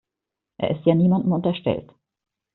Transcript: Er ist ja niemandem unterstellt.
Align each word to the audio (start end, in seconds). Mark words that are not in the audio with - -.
Er 0.57 0.71
ist 0.71 0.87
ja 0.87 0.95
niemandem 0.95 1.31
unterstellt. 1.31 1.93